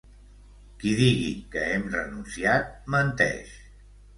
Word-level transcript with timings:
Qui 0.83 0.93
digui 1.01 1.29
que 1.55 1.67
hem 1.75 1.85
renunciat, 1.99 2.73
menteix. 2.97 3.57